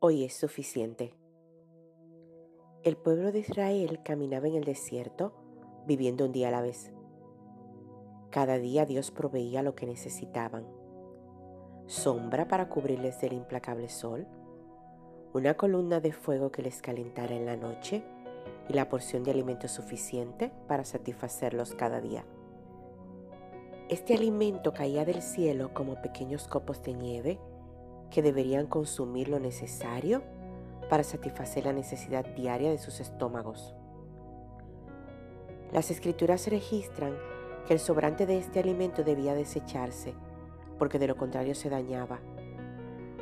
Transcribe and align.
hoy 0.00 0.24
es 0.24 0.34
suficiente. 0.34 1.12
El 2.84 2.96
pueblo 2.96 3.32
de 3.32 3.40
Israel 3.40 4.00
caminaba 4.04 4.46
en 4.46 4.54
el 4.54 4.62
desierto 4.62 5.32
viviendo 5.86 6.24
un 6.24 6.32
día 6.32 6.48
a 6.48 6.52
la 6.52 6.60
vez. 6.60 6.92
Cada 8.30 8.58
día 8.58 8.86
Dios 8.86 9.10
proveía 9.10 9.64
lo 9.64 9.74
que 9.74 9.86
necesitaban. 9.86 10.68
Sombra 11.86 12.46
para 12.46 12.68
cubrirles 12.68 13.20
del 13.20 13.32
implacable 13.32 13.88
sol, 13.88 14.28
una 15.32 15.54
columna 15.54 15.98
de 16.00 16.12
fuego 16.12 16.52
que 16.52 16.62
les 16.62 16.80
calentara 16.80 17.34
en 17.34 17.46
la 17.46 17.56
noche 17.56 18.04
y 18.68 18.74
la 18.74 18.88
porción 18.88 19.24
de 19.24 19.32
alimento 19.32 19.66
suficiente 19.66 20.52
para 20.68 20.84
satisfacerlos 20.84 21.74
cada 21.74 22.00
día. 22.00 22.24
Este 23.88 24.14
alimento 24.14 24.72
caía 24.72 25.04
del 25.04 25.22
cielo 25.22 25.74
como 25.74 26.00
pequeños 26.00 26.46
copos 26.46 26.82
de 26.84 26.92
nieve 26.92 27.40
que 28.10 28.22
deberían 28.22 28.66
consumir 28.66 29.28
lo 29.28 29.38
necesario 29.38 30.22
para 30.88 31.04
satisfacer 31.04 31.66
la 31.66 31.72
necesidad 31.72 32.24
diaria 32.34 32.70
de 32.70 32.78
sus 32.78 33.00
estómagos. 33.00 33.74
Las 35.72 35.90
escrituras 35.90 36.46
registran 36.48 37.14
que 37.66 37.74
el 37.74 37.80
sobrante 37.80 38.24
de 38.24 38.38
este 38.38 38.60
alimento 38.60 39.04
debía 39.04 39.34
desecharse, 39.34 40.14
porque 40.78 40.98
de 40.98 41.06
lo 41.06 41.16
contrario 41.16 41.54
se 41.54 41.68
dañaba. 41.68 42.20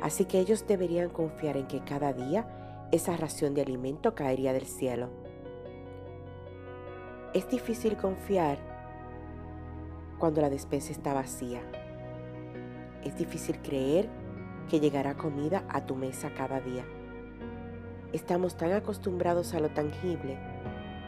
Así 0.01 0.25
que 0.25 0.39
ellos 0.39 0.65
deberían 0.65 1.09
confiar 1.09 1.57
en 1.57 1.67
que 1.67 1.83
cada 1.83 2.13
día 2.13 2.87
esa 2.91 3.17
ración 3.17 3.53
de 3.53 3.61
alimento 3.61 4.15
caería 4.15 4.53
del 4.53 4.65
cielo. 4.65 5.09
Es 7.33 7.49
difícil 7.49 7.97
confiar 7.97 8.57
cuando 10.17 10.41
la 10.41 10.49
despensa 10.49 10.91
está 10.91 11.13
vacía. 11.13 11.61
Es 13.03 13.17
difícil 13.17 13.59
creer 13.61 14.09
que 14.69 14.79
llegará 14.79 15.15
comida 15.15 15.63
a 15.69 15.85
tu 15.85 15.95
mesa 15.95 16.31
cada 16.35 16.59
día. 16.59 16.85
Estamos 18.13 18.55
tan 18.55 18.71
acostumbrados 18.73 19.53
a 19.53 19.59
lo 19.59 19.69
tangible, 19.69 20.37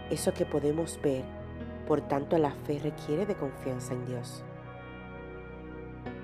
eso 0.10 0.34
que 0.34 0.46
podemos 0.46 1.00
ver, 1.02 1.24
por 1.88 2.02
tanto 2.02 2.38
la 2.38 2.52
fe 2.52 2.80
requiere 2.80 3.26
de 3.26 3.36
confianza 3.36 3.94
en 3.94 4.06
Dios. 4.06 4.44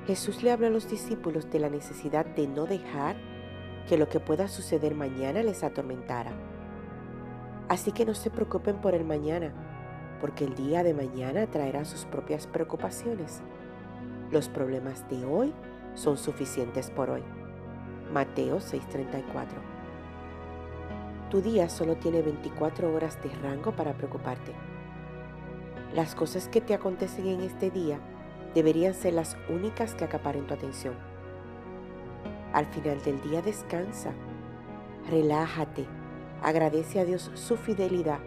Jesús 0.08 0.44
le 0.44 0.52
habló 0.52 0.68
a 0.68 0.72
los 0.72 0.90
discípulos 0.90 1.50
de 1.50 1.60
la 1.60 1.70
necesidad 1.70 2.26
de 2.26 2.48
no 2.48 2.66
dejar 2.66 3.16
que 3.88 3.98
lo 3.98 4.08
que 4.10 4.20
pueda 4.20 4.48
suceder 4.48 4.96
mañana 4.96 5.42
les 5.44 5.64
atormentara. 5.64 6.32
Así 7.70 7.92
que 7.92 8.06
no 8.06 8.14
se 8.14 8.30
preocupen 8.30 8.78
por 8.82 8.94
el 8.94 9.04
mañana, 9.04 9.52
porque 10.22 10.46
el 10.46 10.56
día 10.56 10.84
de 10.84 10.94
mañana 10.94 11.48
traerá 11.48 11.86
sus 11.86 12.06
propias 12.06 12.46
preocupaciones. 12.48 13.42
Los 14.32 14.50
problemas 14.50 15.08
de 15.10 15.26
hoy 15.26 15.54
son 15.96 16.18
suficientes 16.18 16.92
por 16.92 17.10
hoy. 17.10 17.24
Mateo 18.14 18.60
6:34. 18.60 19.62
Tu 21.30 21.42
día 21.42 21.70
solo 21.70 21.96
tiene 21.96 22.22
24 22.22 22.94
horas 22.94 23.22
de 23.24 23.30
rango 23.42 23.72
para 23.72 23.94
preocuparte. 23.94 24.54
Las 25.94 26.14
cosas 26.14 26.48
que 26.48 26.62
te 26.62 26.74
acontecen 26.74 27.28
en 27.28 27.42
este 27.42 27.72
día 27.72 28.00
deberían 28.54 28.94
ser 28.94 29.14
las 29.14 29.38
únicas 29.50 29.96
que 29.96 30.06
acaparen 30.06 30.46
tu 30.46 30.54
atención. 30.54 30.94
Al 32.54 32.66
final 32.68 33.02
del 33.02 33.22
día 33.22 33.42
descansa, 33.42 34.14
relájate, 35.10 35.86
agradece 36.42 37.00
a 37.00 37.06
Dios 37.06 37.32
su 37.34 37.58
fidelidad 37.58 38.20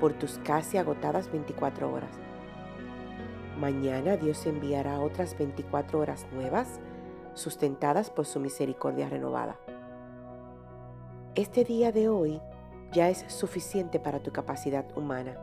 por 0.00 0.12
tus 0.12 0.38
casi 0.44 0.78
agotadas 0.78 1.30
24 1.30 1.92
horas. 1.92 2.10
Mañana 3.58 4.16
Dios 4.16 4.46
enviará 4.46 5.00
otras 5.00 5.36
24 5.36 5.98
horas 5.98 6.26
nuevas 6.32 6.80
sustentadas 7.36 8.10
por 8.10 8.26
su 8.26 8.40
misericordia 8.40 9.08
renovada. 9.08 9.56
Este 11.34 11.64
día 11.64 11.92
de 11.92 12.08
hoy 12.08 12.40
ya 12.92 13.10
es 13.10 13.24
suficiente 13.28 14.00
para 14.00 14.22
tu 14.22 14.32
capacidad 14.32 14.86
humana. 14.96 15.36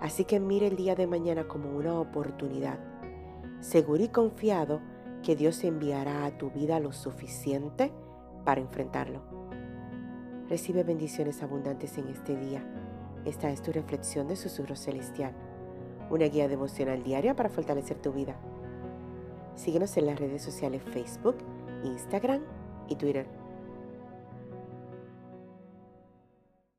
Así 0.00 0.24
que 0.24 0.40
mire 0.40 0.66
el 0.66 0.76
día 0.76 0.94
de 0.96 1.06
mañana 1.06 1.46
como 1.46 1.70
una 1.76 1.98
oportunidad, 1.98 2.78
seguro 3.60 4.02
y 4.02 4.08
confiado 4.08 4.80
que 5.22 5.36
Dios 5.36 5.62
enviará 5.64 6.24
a 6.24 6.36
tu 6.36 6.50
vida 6.50 6.80
lo 6.80 6.92
suficiente 6.92 7.92
para 8.44 8.60
enfrentarlo. 8.60 9.20
Recibe 10.48 10.82
bendiciones 10.82 11.42
abundantes 11.42 11.96
en 11.98 12.08
este 12.08 12.36
día. 12.36 12.64
Esta 13.24 13.50
es 13.50 13.62
tu 13.62 13.70
reflexión 13.72 14.26
de 14.28 14.36
Susurro 14.36 14.74
Celestial, 14.74 15.32
una 16.10 16.26
guía 16.26 16.48
devocional 16.48 17.02
diaria 17.02 17.36
para 17.36 17.50
fortalecer 17.50 17.98
tu 17.98 18.12
vida. 18.12 18.36
Síguenos 19.58 19.96
en 19.96 20.06
las 20.06 20.20
redes 20.20 20.40
sociales 20.40 20.82
Facebook, 20.92 21.36
Instagram 21.82 22.42
y 22.88 22.94
Twitter. 22.94 23.26